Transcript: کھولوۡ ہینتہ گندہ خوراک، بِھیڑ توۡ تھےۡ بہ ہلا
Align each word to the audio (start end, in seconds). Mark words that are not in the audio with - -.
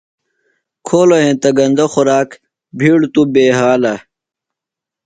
کھولوۡ 0.85 1.21
ہینتہ 1.23 1.49
گندہ 1.57 1.85
خوراک، 1.93 2.29
بِھیڑ 2.77 2.99
توۡ 3.13 3.25
تھےۡ 3.25 3.31
بہ 3.33 3.43
ہلا 3.57 3.95